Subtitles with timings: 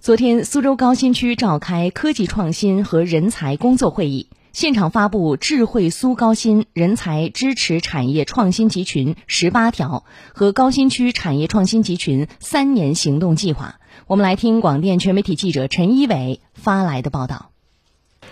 [0.00, 13.80] 昨天，苏州高新区召开科技创新和人才工作会议，现场发布“智慧苏高新人才支持产业创新集群”十八条和高新区产业创新集群三年行动计划。
[14.06, 17.50] 我们来听广电全媒体记者陈一伟发来的报道。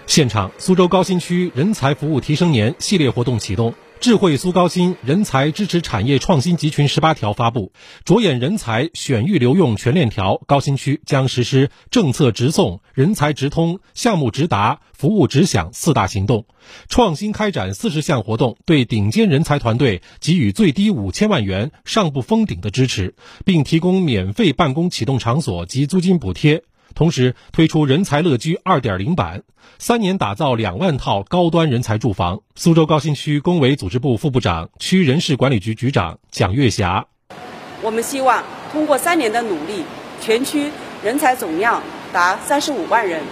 [0.06, 3.74] 现场，苏州高新区人才服务提升年系列活动启动。
[3.98, 7.72] 智慧苏高新人才支持产业创新集群十八条发布，
[8.04, 16.44] 着眼人才选育留用全链条，高新区将实施政策直送、人才直通、项目直达、服务直享四大行动，
[16.88, 26.62] 创新开展四十项活动，对顶尖人才团队给予最低五千万元上不封顶的支持，并提供免费办公启动场所及租金补贴。
[26.94, 29.42] 同时推出人才乐居二点零版，
[29.78, 32.40] 三年打造两万套高端人才住房。
[32.54, 37.06] 苏州高新区工委组织部副部长、区人事管理局局长蒋月霞：
[37.82, 39.84] 我们希望通过三年的努力，
[40.20, 40.70] 全区
[41.02, 43.22] 人才总量达三十五万人，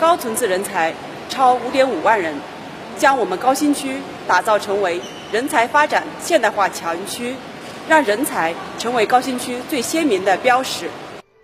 [0.00, 0.92] 高层次人才
[1.28, 2.34] 超五点五万人，
[2.98, 7.36] 将我们高新区打造成为人才发展现代化强区，
[7.88, 10.90] 让人才成为高新区最鲜明的标识。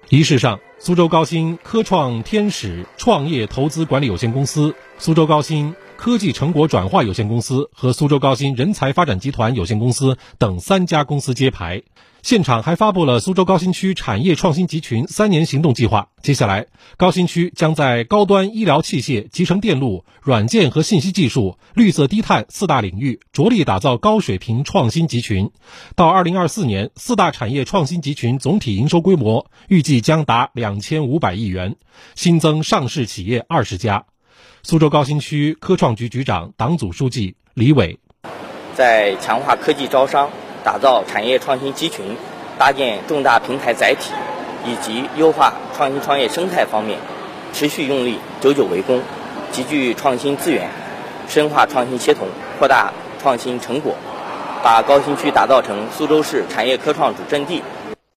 [0.09, 0.59] 仪式上。
[0.81, 11.83] 苏州高新科创天使创业投资管理有限公司、苏州高新科技成果转化有限公司和苏州高新人才发展集团有限公司等三家公司揭牌。
[12.23, 16.11] 现场还发布了苏州高新区产业创新集群三年行动计划。
[16.23, 25.51] 接下来，高新区将在高端医疗器械、集成电路、软件和信息技术、绿色低碳四大领域着力打造高水平创新集群。
[25.97, 31.75] 到二零二四年，四大产业创新集群总体营收规模预计将达两千五百亿元，
[32.15, 34.05] 新增上市企业二十家。
[34.63, 37.99] 苏州高新区科创局局长、党组书记李伟，
[38.75, 40.29] 在强化科技招商。
[40.65, 42.17] 打造产业创新集群，
[42.59, 44.13] 搭建重大平台载体，
[44.67, 46.99] 以及优化创新创业生态方面，
[47.55, 49.01] 持续用力，久久为功，
[49.51, 50.69] 集聚创新资源，
[51.27, 52.93] 深化创新协同，扩大
[53.23, 53.95] 创新成果，
[54.63, 57.63] 把高新区打造成苏州市产业科创主阵地。